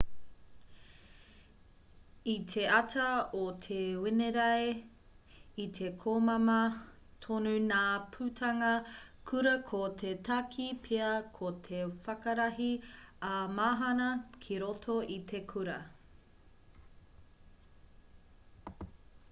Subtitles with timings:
[2.31, 3.03] i te ata
[3.39, 4.71] o te wenerei
[5.63, 6.55] i te komama
[7.25, 7.81] tonu ngā
[8.15, 8.71] putanga
[9.31, 12.69] kura ko te take pea ko te whakarahi
[13.35, 14.07] ā-mahana
[14.47, 15.77] ki roto i te kura